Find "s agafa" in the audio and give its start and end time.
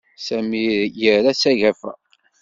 1.41-1.91